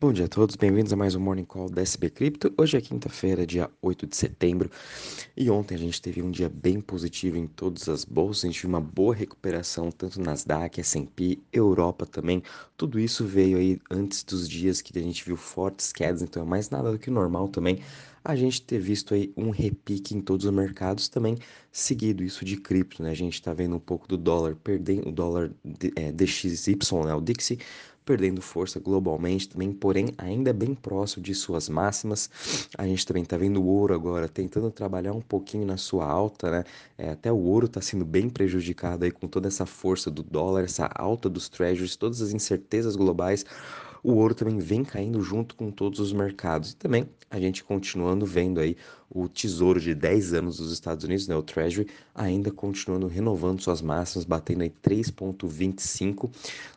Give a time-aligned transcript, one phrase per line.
[0.00, 2.54] Bom dia a todos, bem-vindos a mais um Morning Call da SB Cripto.
[2.56, 4.70] Hoje é quinta-feira, dia 8 de setembro,
[5.36, 8.60] e ontem a gente teve um dia bem positivo em todas as bolsas, a gente
[8.60, 12.44] viu uma boa recuperação tanto Nasdaq, S&P, Europa também.
[12.76, 16.46] Tudo isso veio aí antes dos dias que a gente viu fortes quedas, então é
[16.46, 17.80] mais nada do que normal também
[18.28, 21.38] a gente ter visto aí um repique em todos os mercados também,
[21.72, 23.10] seguido isso de cripto, né?
[23.10, 25.50] A gente está vendo um pouco do dólar perdendo, o dólar
[25.96, 27.14] é, DXY, né?
[27.14, 27.58] O Dixie,
[28.04, 32.28] perdendo força globalmente também, porém ainda bem próximo de suas máximas.
[32.76, 36.50] A gente também está vendo o ouro agora tentando trabalhar um pouquinho na sua alta,
[36.50, 36.64] né?
[36.98, 40.64] É, até o ouro está sendo bem prejudicado aí com toda essa força do dólar,
[40.64, 43.46] essa alta dos treasuries, todas as incertezas globais
[44.02, 46.72] o ouro também vem caindo junto com todos os mercados.
[46.72, 48.76] E também a gente continuando vendo aí
[49.10, 53.80] o tesouro de 10 anos dos Estados Unidos, né, o Treasury, ainda continuando renovando suas
[53.80, 56.30] máximas, batendo aí 3,25.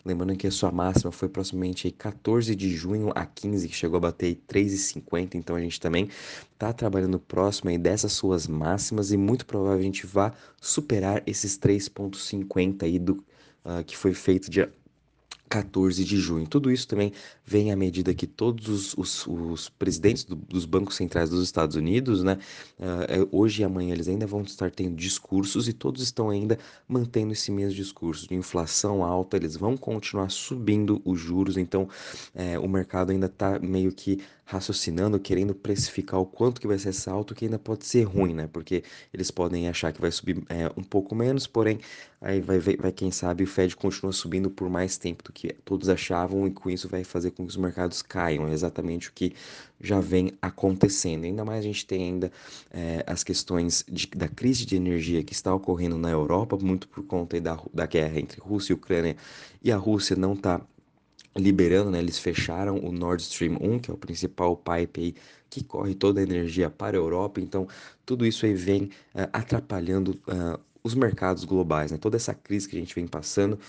[0.05, 3.97] Lembrando que a sua máxima foi aproximadamente aí 14 de junho a 15, que chegou
[3.97, 5.35] a bater 3,50.
[5.35, 6.09] Então a gente também
[6.53, 12.97] está trabalhando próximo aí dessas suas máximas e muito provavelmente vai superar esses 3,50 aí
[12.97, 13.23] do,
[13.65, 14.71] uh, que foi feito dia
[15.51, 16.47] 14 de junho.
[16.47, 17.11] Tudo isso também
[17.45, 22.23] vem à medida que todos os, os, presidentes do, dos bancos centrais dos Estados Unidos,
[22.23, 22.39] né,
[22.79, 26.57] uh, hoje e amanhã eles ainda vão estar tendo discursos e todos estão ainda
[26.87, 31.83] mantendo esse mesmo discurso de inflação alta, eles vão continuar subindo os juros, então
[32.33, 36.89] uh, o mercado ainda está meio que raciocinando, querendo precificar o quanto que vai ser
[36.89, 38.49] esse alto, que ainda pode ser ruim, né?
[38.51, 41.79] Porque eles podem achar que vai subir é, um pouco menos, porém,
[42.19, 45.40] aí vai, vai, vai, quem sabe, o Fed continua subindo por mais tempo do que
[45.49, 48.47] todos achavam, e com isso vai fazer com que os mercados caiam.
[48.47, 49.33] É exatamente o que
[49.79, 51.25] já vem acontecendo.
[51.25, 52.31] Ainda mais a gente tem ainda
[52.71, 57.03] é, as questões de, da crise de energia que está ocorrendo na Europa, muito por
[57.03, 59.15] conta da, da guerra entre Rússia e Ucrânia,
[59.63, 60.61] e a Rússia não está
[61.35, 65.15] liberando, né, eles fecharam o Nord Stream 1, que é o principal pipe aí
[65.49, 67.67] que corre toda a energia para a Europa, então
[68.05, 71.97] tudo isso aí vem uh, atrapalhando uh, os mercados globais, né?
[71.97, 73.59] Toda essa crise que a gente vem passando,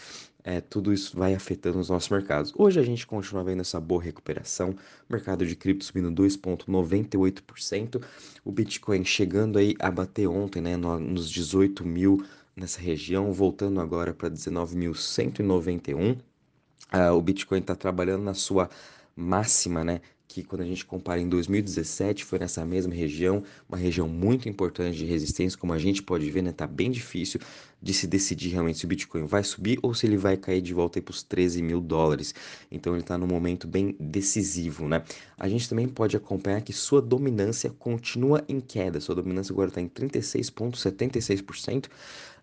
[0.44, 2.52] é, tudo isso vai afetando os nossos mercados.
[2.56, 4.74] Hoje a gente continua vendo essa boa recuperação,
[5.08, 8.02] mercado de cripto subindo 2,98%,
[8.44, 12.24] o Bitcoin chegando aí a bater ontem, né, nos 18 mil
[12.56, 16.18] nessa região, voltando agora para 19.191
[16.92, 18.68] uh, o Bitcoin está trabalhando na sua
[19.16, 20.00] máxima, né?
[20.32, 24.96] Que quando a gente compara em 2017 foi nessa mesma região, uma região muito importante
[24.96, 26.52] de resistência, como a gente pode ver, né?
[26.52, 27.40] Tá bem difícil
[27.80, 30.72] de se decidir realmente se o Bitcoin vai subir ou se ele vai cair de
[30.72, 32.34] volta para os 13 mil dólares.
[32.70, 35.02] Então ele está num momento bem decisivo, né?
[35.36, 39.00] A gente também pode acompanhar que sua dominância continua em queda.
[39.00, 41.86] Sua dominância agora está em 36,76%.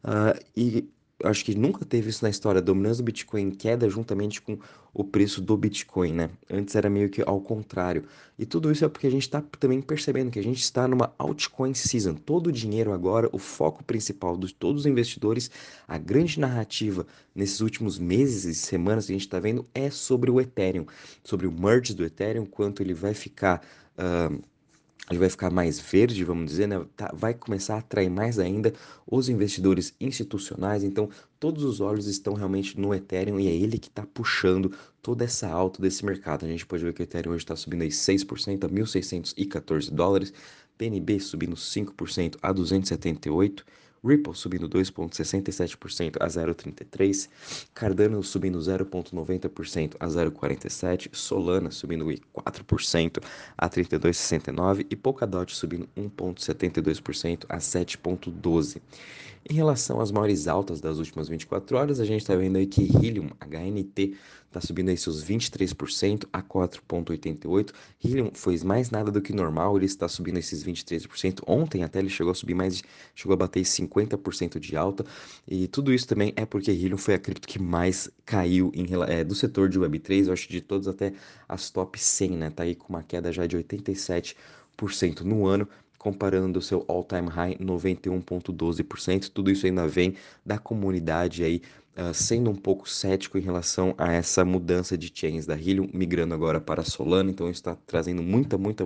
[0.01, 0.88] Uh, e
[1.24, 4.57] acho que nunca teve isso na história, a dominância do Bitcoin em queda juntamente com
[4.94, 6.30] o preço do Bitcoin, né?
[6.50, 8.06] Antes era meio que ao contrário.
[8.38, 11.13] E tudo isso é porque a gente está também percebendo que a gente está numa
[11.18, 12.16] altcoin season.
[12.16, 15.52] Todo o dinheiro agora, o foco principal de todos os investidores,
[15.88, 17.06] a grande narrativa
[17.36, 20.86] nesses últimos meses e semanas que a gente está vendo é sobre o Ethereum,
[21.24, 23.62] sobre o merge do Ethereum, quanto ele vai ficar.
[23.97, 24.41] Uh,
[25.09, 26.85] ele vai ficar mais verde, vamos dizer, né?
[26.95, 28.73] Tá, vai começar a atrair mais ainda
[29.07, 30.83] os investidores institucionais.
[30.83, 31.09] Então,
[31.39, 34.71] todos os olhos estão realmente no Ethereum e é ele que está puxando
[35.01, 36.45] toda essa alta desse mercado.
[36.45, 40.31] A gente pode ver que o Ethereum hoje está subindo aí 6% a 1.614 dólares,
[40.77, 43.65] PNB subindo 5% a 278
[44.03, 47.29] Ripple subindo 2,67% a 0,33%,
[47.73, 53.23] Cardano subindo 0,90% a 0,47%, Solana subindo 4%
[53.57, 58.81] a 32,69% e Polkadot subindo 1,72% a 7,12%.
[59.49, 62.83] Em relação às maiores altas das últimas 24 horas, a gente está vendo aí que
[62.83, 64.17] Helium, HNT,
[64.49, 67.71] está subindo aí seus 23% a 4,88%.
[68.03, 71.41] Helium foi mais nada do que normal, ele está subindo esses 23%.
[71.47, 72.81] Ontem até ele chegou a subir mais,
[73.13, 75.05] chegou a bater 50% de alta.
[75.47, 79.23] E tudo isso também é porque Helium foi a cripto que mais caiu em, é,
[79.23, 81.13] do setor de Web3, eu acho de todos até
[81.47, 82.50] as top 100, né?
[82.50, 84.35] Tá aí com uma queda já de 87%
[85.21, 85.68] no ano
[86.00, 89.29] comparando o seu all-time high 91,12%.
[89.29, 91.62] Tudo isso ainda vem da comunidade aí
[92.00, 96.34] uh, sendo um pouco cético em relação a essa mudança de chains da Helium, migrando
[96.34, 97.30] agora para Solana.
[97.30, 98.86] Então está trazendo muita, muita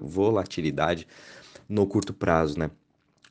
[0.00, 1.06] volatilidade
[1.68, 2.70] no curto prazo, né?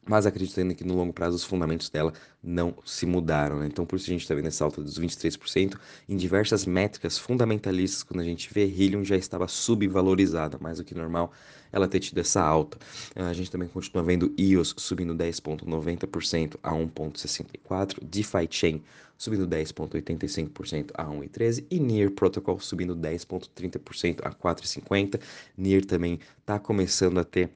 [0.10, 2.12] Mas acredito ainda que no longo prazo os fundamentos dela
[2.42, 3.60] não se mudaram.
[3.60, 3.68] Né?
[3.68, 5.78] Então, por isso a gente está vendo essa alta dos 23%.
[6.10, 10.96] Em diversas métricas fundamentalistas, quando a gente vê Helium já estava subvalorizada, mais do que
[10.96, 11.32] normal
[11.72, 12.80] ela ter tido essa alta.
[13.16, 18.84] A gente também continua vendo EOS subindo 10,90% a 1,64%, DeFi Chain
[19.16, 25.22] subindo 10,85% a 1,13% e Near Protocol subindo 10,30% a 4,50%.
[25.56, 27.52] Near também está começando a ter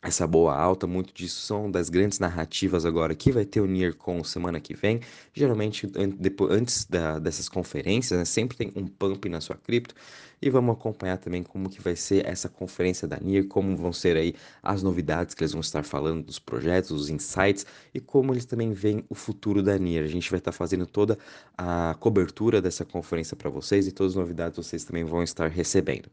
[0.00, 4.22] essa boa alta, muito disso são das grandes narrativas agora que vai ter o NearCon
[4.22, 5.00] semana que vem.
[5.34, 5.86] Geralmente,
[6.18, 9.94] depois, antes da, dessas conferências, né, sempre tem um pump na sua cripto.
[10.40, 14.16] E vamos acompanhar também como que vai ser essa conferência da NIR, como vão ser
[14.16, 18.44] aí as novidades que eles vão estar falando dos projetos, os insights e como eles
[18.44, 20.04] também veem o futuro da NIR.
[20.04, 21.18] A gente vai estar fazendo toda
[21.56, 26.08] a cobertura dessa conferência para vocês e todas as novidades vocês também vão estar recebendo.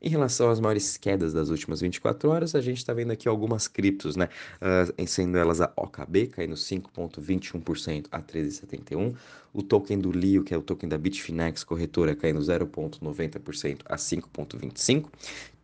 [0.00, 3.66] Em relação às maiores quedas das últimas 24 horas, a gente está vendo aqui algumas
[3.66, 4.28] criptos, né?
[4.60, 9.14] Uh, sendo elas a OKB caindo 5,21% a 13,71%,
[9.54, 15.06] o token do Lio, que é o token da Bitfinex corretora, caindo 0,90% a 5,25%,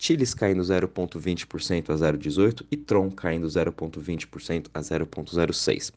[0.02, 5.92] Chiles caindo 0,20% a 0,18% e Tron caindo 0,20% a 0,06%.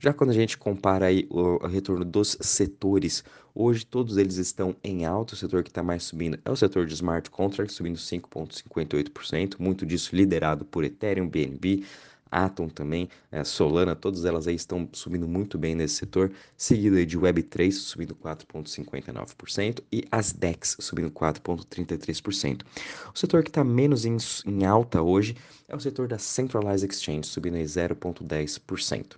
[0.00, 3.22] Já quando a gente compara aí o, o retorno dos setores,
[3.54, 5.34] hoje todos eles estão em alta.
[5.34, 9.84] O setor que está mais subindo é o setor de smart contracts, subindo 5,58%, muito
[9.84, 11.84] disso liderado por Ethereum, BNB,
[12.32, 17.18] Atom também, é, Solana, todas elas aí estão subindo muito bem nesse setor, seguido de
[17.18, 22.62] Web3 subindo 4,59% e as DEX subindo 4,33%.
[23.14, 25.36] O setor que está menos em, em alta hoje
[25.68, 29.16] é o setor da Centralized Exchange, subindo aí 0,10%.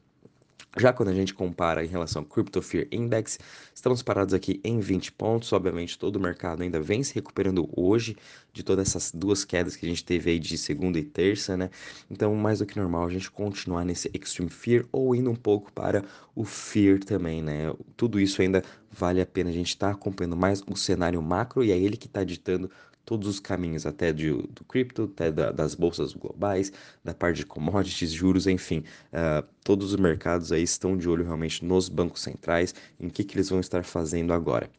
[0.76, 3.38] Já quando a gente compara em relação ao Crypto Fear Index,
[3.72, 5.52] estamos parados aqui em 20 pontos.
[5.52, 8.16] Obviamente, todo o mercado ainda vem se recuperando hoje
[8.52, 11.70] de todas essas duas quedas que a gente teve aí de segunda e terça, né?
[12.10, 15.72] Então, mais do que normal, a gente continuar nesse Extreme Fear ou indo um pouco
[15.72, 16.04] para
[16.34, 17.72] o Fear também, né?
[17.96, 18.60] Tudo isso ainda
[18.90, 21.96] vale a pena a gente estar tá acompanhando mais o cenário macro e é ele
[21.96, 22.68] que está ditando
[23.04, 26.72] todos os caminhos, até de, do cripto, até da, das bolsas globais,
[27.02, 28.84] da parte de commodities, juros, enfim.
[29.12, 33.36] Uh, todos os mercados aí estão de olho realmente nos bancos centrais, em que, que
[33.36, 34.70] eles vão estar fazendo agora.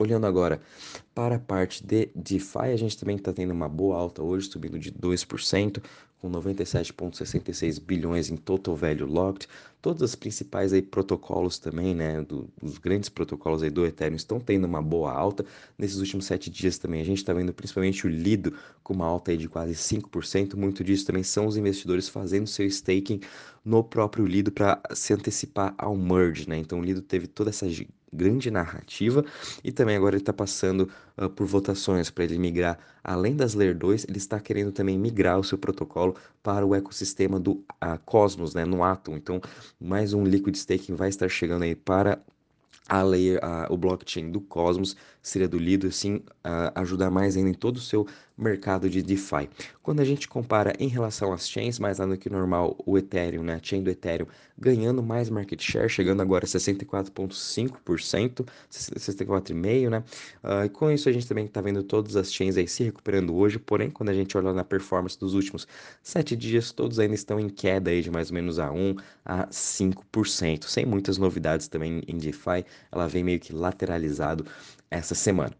[0.00, 0.62] Olhando agora
[1.12, 4.78] para a parte de DeFi, a gente também está tendo uma boa alta hoje, subindo
[4.78, 5.82] de 2%,
[6.20, 9.48] com 97,66 bilhões em total value locked.
[9.82, 14.38] Todos os principais aí protocolos também, né, do, os grandes protocolos aí do Ethereum estão
[14.38, 15.44] tendo uma boa alta.
[15.76, 18.54] Nesses últimos sete dias também a gente está vendo principalmente o Lido
[18.84, 20.54] com uma alta aí de quase 5%.
[20.54, 23.18] Muito disso também são os investidores fazendo seu staking
[23.64, 26.56] no próprio Lido para se antecipar ao merge, né?
[26.56, 27.68] Então o Lido teve toda essa
[28.12, 29.24] grande narrativa
[29.62, 33.76] e também agora ele está passando uh, por votações para ele migrar, além das Layer
[33.76, 38.54] 2, ele está querendo também migrar o seu protocolo para o ecossistema do uh, Cosmos,
[38.54, 39.16] né, no Atom.
[39.16, 39.40] Então,
[39.80, 42.20] mais um Liquid Staking vai estar chegando aí para
[42.88, 44.96] a layer, a, o blockchain do Cosmos
[45.28, 46.22] seria do Lido, assim,
[46.74, 48.06] ajudar mais ainda em todo o seu
[48.38, 49.50] mercado de DeFi.
[49.82, 53.54] Quando a gente compara em relação às chains, mais nada que normal, o Ethereum, né,
[53.54, 60.04] a chain do Ethereum, ganhando mais market share, chegando agora a 64,5%, 64,5%, né?
[60.42, 63.34] Uh, e com isso a gente também está vendo todas as chains aí se recuperando
[63.34, 65.66] hoje, porém, quando a gente olha na performance dos últimos
[66.02, 69.46] 7 dias, todos ainda estão em queda aí de mais ou menos a 1 a
[69.48, 74.44] 5%, sem muitas novidades também em DeFi, ela vem meio que lateralizado
[74.90, 75.54] essa semana.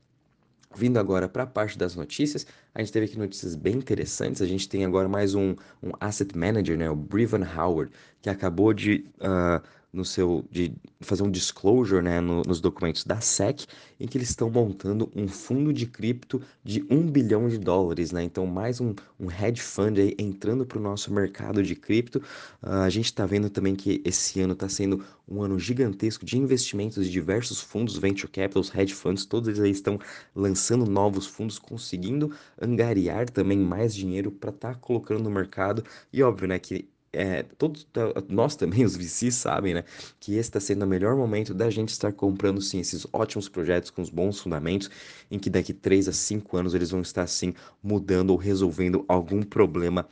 [0.76, 4.42] Vindo agora para a parte das notícias, a gente teve aqui notícias bem interessantes.
[4.42, 7.90] A gente tem agora mais um, um asset manager, né, o Brevan Howard,
[8.20, 13.20] que acabou de uh, no seu de fazer um disclosure né, no, nos documentos da
[13.20, 13.67] SEC,
[13.99, 18.23] em que eles estão montando um fundo de cripto de um bilhão de dólares, né?
[18.23, 22.18] Então, mais um, um hedge fund aí entrando para o nosso mercado de cripto.
[22.62, 26.38] Uh, a gente está vendo também que esse ano está sendo um ano gigantesco de
[26.38, 29.99] investimentos de diversos fundos, venture capitals, hedge funds, todos eles aí estão
[30.35, 35.83] lançando novos fundos, conseguindo angariar também mais dinheiro para estar tá colocando no mercado.
[36.12, 37.86] E óbvio, né, que é, todos
[38.28, 39.84] nós também, os VCs, sabem, né,
[40.20, 43.90] que esse está sendo o melhor momento da gente estar comprando, sim, esses ótimos projetos
[43.90, 44.90] com os bons fundamentos,
[45.30, 49.42] em que daqui 3 a 5 anos eles vão estar, sim, mudando ou resolvendo algum
[49.42, 50.08] problema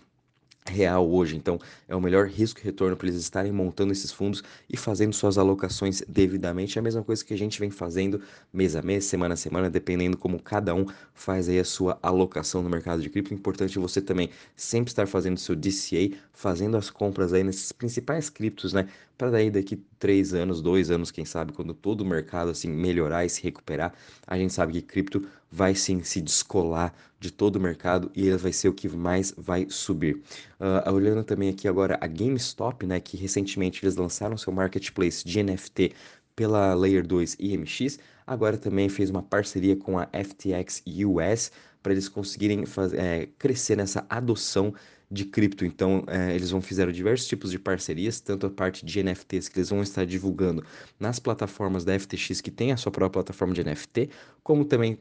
[0.68, 1.37] real hoje.
[1.37, 1.58] Então,
[1.88, 5.38] é o melhor risco e retorno para eles estarem montando esses fundos e fazendo suas
[5.38, 6.78] alocações devidamente.
[6.78, 8.20] É a mesma coisa que a gente vem fazendo
[8.52, 12.62] mês a mês, semana a semana, dependendo como cada um faz aí a sua alocação
[12.62, 13.32] no mercado de cripto.
[13.35, 18.73] Importante você também sempre estar fazendo seu DCA, fazendo as compras aí nesses principais criptos,
[18.73, 22.68] né, para daí daqui três anos, dois anos, quem sabe, quando todo o mercado assim
[22.68, 23.94] melhorar e se recuperar,
[24.26, 28.37] a gente sabe que cripto vai sim se descolar de todo o mercado e ele
[28.37, 30.23] vai ser o que mais vai subir.
[30.61, 35.42] Uh, olhando também aqui agora a GameStop, né, que recentemente eles lançaram seu marketplace de
[35.42, 35.92] NFT
[36.35, 41.50] pela Layer 2 IMX, agora também fez uma parceria com a FTX US
[41.82, 44.75] para eles conseguirem fazer, é, crescer nessa adoção
[45.10, 45.64] de cripto.
[45.64, 49.58] Então, é, eles vão fizeram diversos tipos de parcerias, tanto a parte de NFTs que
[49.58, 50.64] eles vão estar divulgando
[50.98, 54.10] nas plataformas da FTX que tem a sua própria plataforma de NFT,
[54.42, 54.98] como também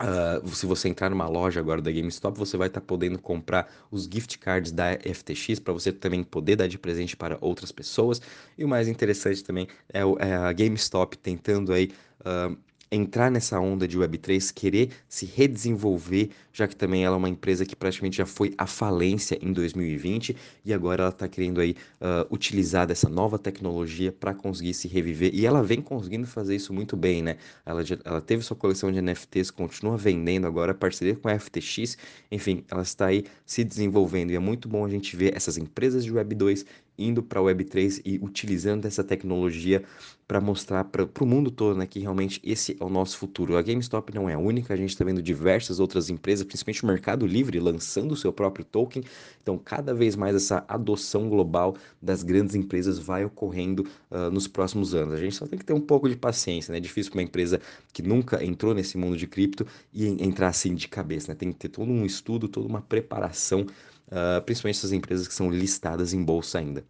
[0.00, 3.70] Uh, se você entrar numa loja agora da GameStop, você vai estar tá podendo comprar
[3.90, 8.20] os gift cards da FTX para você também poder dar de presente para outras pessoas.
[8.56, 12.56] E o mais interessante também é, o, é a GameStop tentando aí uh,
[12.92, 17.64] entrar nessa onda de Web3, querer se redesenvolver, já que também ela é uma empresa
[17.64, 22.32] que praticamente já foi à falência em 2020 e agora ela está querendo aí uh,
[22.32, 25.34] utilizar dessa nova tecnologia para conseguir se reviver.
[25.34, 27.38] E ela vem conseguindo fazer isso muito bem, né?
[27.64, 31.96] Ela, já, ela teve sua coleção de NFTs, continua vendendo agora, parceria com a FTX,
[32.30, 34.30] enfim, ela está aí se desenvolvendo.
[34.32, 36.66] E é muito bom a gente ver essas empresas de Web2
[36.98, 39.82] indo para a Web3 e utilizando essa tecnologia
[40.26, 43.56] para mostrar para o mundo todo né, que realmente esse é o nosso futuro.
[43.56, 46.86] A GameStop não é a única, a gente está vendo diversas outras empresas, principalmente o
[46.86, 49.02] Mercado Livre, lançando o seu próprio token.
[49.42, 54.94] Então, cada vez mais essa adoção global das grandes empresas vai ocorrendo uh, nos próximos
[54.94, 55.14] anos.
[55.14, 56.78] A gente só tem que ter um pouco de paciência, né?
[56.78, 57.60] É difícil para uma empresa
[57.92, 61.34] que nunca entrou nesse mundo de cripto e entrar assim de cabeça, né?
[61.34, 63.66] Tem que ter todo um estudo, toda uma preparação
[64.12, 66.84] uh, principalmente essas empresas que são listadas em bolsa ainda.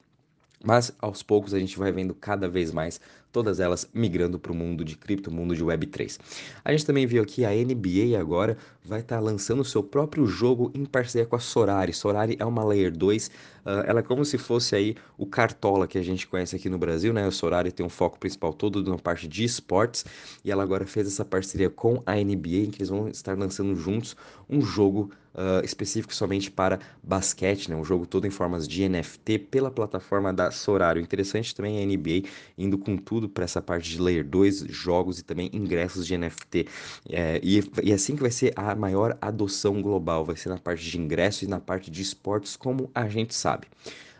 [0.65, 3.01] Mas aos poucos a gente vai vendo cada vez mais
[3.33, 6.19] todas elas migrando para o mundo de cripto, mundo de Web3.
[6.65, 10.27] A gente também viu aqui a NBA agora vai estar tá lançando o seu próprio
[10.27, 11.93] jogo em parceria com a Sorari.
[11.93, 13.31] Sorari é uma Layer 2, uh,
[13.65, 16.79] ah, ela é como se fosse aí o Cartola que a gente conhece aqui no
[16.79, 17.27] Brasil, né?
[17.27, 20.05] A Sorari tem um foco principal todo na parte de esportes
[20.45, 23.75] e ela agora fez essa parceria com a NBA, em que eles vão estar lançando
[23.77, 24.17] juntos
[24.51, 27.77] um jogo uh, específico somente para basquete, né?
[27.77, 31.01] Um jogo todo em formas de NFT pela plataforma da Sorari.
[31.01, 34.67] O interessante também é a NBA indo com tudo para essa parte de Layer 2,
[34.69, 36.67] jogos e também ingressos de NFT.
[37.09, 40.89] É, e, e assim que vai ser a maior adoção global, vai ser na parte
[40.89, 43.67] de ingressos e na parte de esportes, como a gente sabe.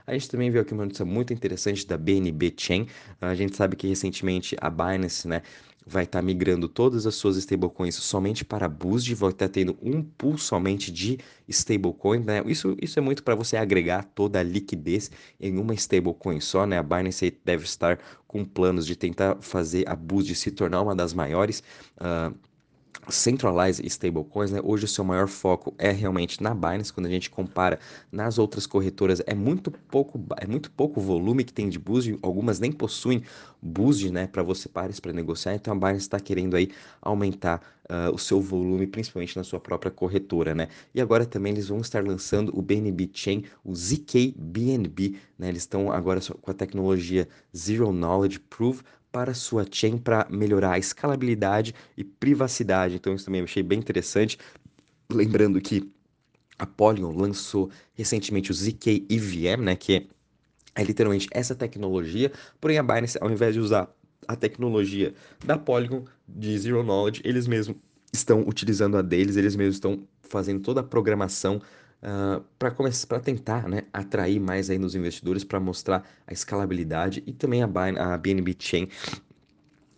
[0.07, 2.87] A gente também viu aqui uma notícia muito interessante da BNB Chain.
[3.21, 5.43] A gente sabe que recentemente a Binance, né,
[5.87, 9.77] vai estar tá migrando todas as suas stablecoins somente para BUSD, vai estar tá tendo
[9.83, 12.43] um pool somente de stablecoin, né?
[12.47, 15.11] Isso, isso é muito para você agregar toda a liquidez
[15.41, 16.79] em uma stablecoin só, né?
[16.79, 21.13] A Binance deve estar com planos de tentar fazer a BUSD se tornar uma das
[21.13, 21.63] maiores.
[21.97, 22.35] Uh,
[23.09, 24.61] centralized stablecoins, né?
[24.63, 27.79] Hoje o seu maior foco é realmente na Binance, quando a gente compara
[28.11, 32.61] nas outras corretoras, é muito pouco é muito pouco volume que tem de boost, algumas
[32.61, 33.23] nem possuem
[33.61, 36.71] boost, né, para você pares para negociar, então a Binance está querendo aí
[37.01, 40.69] aumentar uh, o seu volume, principalmente na sua própria corretora, né?
[40.95, 45.49] E agora também eles vão estar lançando o BNB Chain, o ZK BNB, né?
[45.49, 50.79] Eles estão agora com a tecnologia Zero Knowledge Proof para sua chain para melhorar a
[50.79, 52.97] escalabilidade e privacidade.
[52.97, 54.39] Então, isso também eu achei bem interessante.
[55.13, 55.93] Lembrando que
[56.59, 60.09] a Polygon lançou recentemente o ZK EVM, né, que
[60.75, 63.95] é, literalmente essa tecnologia, porém a Binance, ao invés de usar
[64.27, 65.13] a tecnologia
[65.45, 67.77] da Polygon de Zero Knowledge, eles mesmos
[68.13, 71.61] estão utilizando a deles, eles mesmos estão fazendo toda a programação
[72.03, 77.63] uh, para tentar né, atrair mais aí nos investidores, para mostrar a escalabilidade e também
[77.63, 78.89] a, a BNB Chain.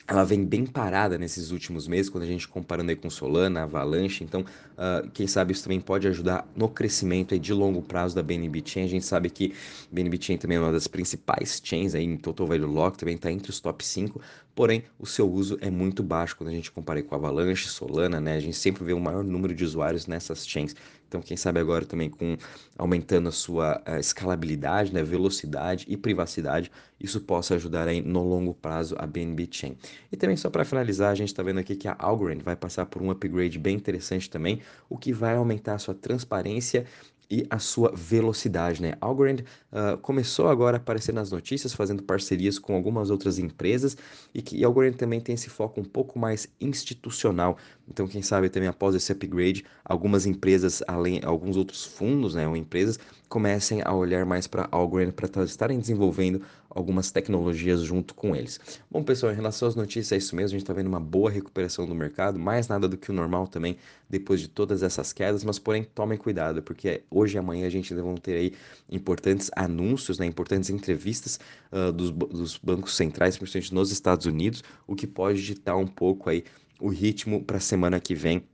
[0.06, 4.22] Ela vem bem parada nesses últimos meses, quando a gente comparando aí com Solana, Avalanche,
[4.22, 8.22] então uh, quem sabe isso também pode ajudar no crescimento aí de longo prazo da
[8.22, 9.54] BNB Chain, a gente sabe que
[9.90, 13.32] BNB Chain também é uma das principais chains aí em Total Value Lock, também está
[13.32, 14.20] entre os top 5,
[14.54, 18.36] porém o seu uso é muito baixo quando a gente compara com Avalanche, Solana, né,
[18.36, 20.76] a gente sempre vê um maior número de usuários nessas chains,
[21.14, 22.36] então, quem sabe agora também com
[22.76, 28.52] aumentando a sua a escalabilidade, né, velocidade e privacidade, isso possa ajudar aí no longo
[28.52, 29.76] prazo a BNB Chain.
[30.10, 32.86] E também só para finalizar, a gente está vendo aqui que a Algorand vai passar
[32.86, 36.84] por um upgrade bem interessante também, o que vai aumentar a sua transparência
[37.30, 38.94] e a sua velocidade, né?
[39.00, 39.40] Algorand
[39.72, 43.96] uh, começou agora a aparecer nas notícias, fazendo parcerias com algumas outras empresas
[44.34, 47.56] e que e Algorand também tem esse foco um pouco mais institucional.
[47.88, 52.56] Então, quem sabe também após esse upgrade, algumas empresas, além alguns outros fundos, né, ou
[52.56, 56.42] empresas, comecem a olhar mais para Algorand para estarem desenvolvendo
[56.74, 58.60] algumas tecnologias junto com eles.
[58.90, 61.30] Bom, pessoal, em relação às notícias, é isso mesmo, a gente está vendo uma boa
[61.30, 63.76] recuperação do mercado, mais nada do que o normal também,
[64.10, 67.92] depois de todas essas quedas, mas porém tomem cuidado, porque hoje e amanhã a gente
[67.92, 68.52] ainda vão ter aí
[68.90, 71.38] importantes anúncios, né, importantes entrevistas
[71.72, 76.28] uh, dos, dos bancos centrais, principalmente nos Estados Unidos, o que pode ditar um pouco
[76.28, 76.44] aí
[76.80, 78.44] o ritmo para a semana que vem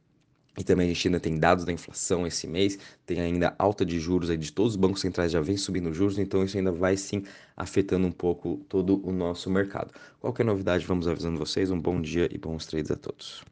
[0.61, 4.29] e também a ainda tem dados da inflação esse mês, tem ainda alta de juros
[4.29, 7.25] aí de todos os bancos centrais já vem subindo juros, então isso ainda vai sim
[7.57, 9.91] afetando um pouco todo o nosso mercado.
[10.21, 11.71] Qualquer novidade, vamos avisando vocês.
[11.71, 13.43] Um bom dia e bons trades a todos.